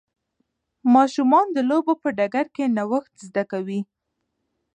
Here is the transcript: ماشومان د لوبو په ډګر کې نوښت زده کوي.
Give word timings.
ماشومان 0.95 1.45
د 1.51 1.57
لوبو 1.69 1.93
په 2.01 2.09
ډګر 2.17 2.45
کې 2.55 2.65
نوښت 2.77 3.13
زده 3.27 3.43
کوي. 3.51 3.81